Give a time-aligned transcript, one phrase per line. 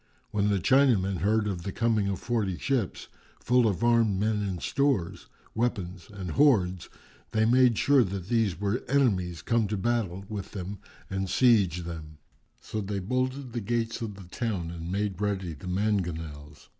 [0.31, 3.07] When the Chinamen heard of the coming of forty ships,
[3.39, 6.89] full of armed men and stores, weapons and hoards,
[7.33, 12.17] they made sure that these were enemies come to battle with them and seige them;
[12.59, 16.69] so they bolted the gates of the town and made ready the mangonels.